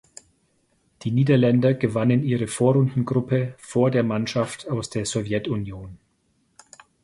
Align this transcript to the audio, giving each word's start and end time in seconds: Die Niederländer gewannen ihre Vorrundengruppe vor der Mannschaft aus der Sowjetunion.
Die 1.03 1.11
Niederländer 1.11 1.75
gewannen 1.75 2.23
ihre 2.23 2.47
Vorrundengruppe 2.47 3.53
vor 3.59 3.91
der 3.91 4.03
Mannschaft 4.03 4.67
aus 4.67 4.89
der 4.89 5.05
Sowjetunion. 5.05 5.99